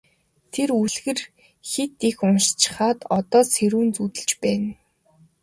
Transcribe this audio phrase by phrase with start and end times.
[0.53, 1.19] Тэр үлгэр
[1.71, 4.71] хэт их уншчихаад одоо сэрүүн зүүдэлж байна.